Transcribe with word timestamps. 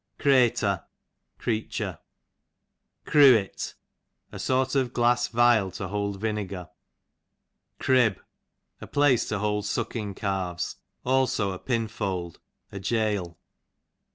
Cretur, 0.17 0.83
creature. 1.37 1.99
Crewet, 3.05 3.75
a 4.31 4.39
sort 4.39 4.73
of 4.73 4.93
glass 4.93 5.27
vial 5.27 5.69
to 5.73 5.89
hold 5.89 6.19
vinegar. 6.19 6.69
Crib, 7.79 8.19
a 8.79 8.87
place 8.87 9.27
to 9.29 9.37
hold 9.37 9.67
sucking 9.67 10.15
calves; 10.15 10.77
also 11.05 11.51
a 11.51 11.59
pinfold, 11.59 12.39
a 12.71 12.79
gaol. 12.79 13.37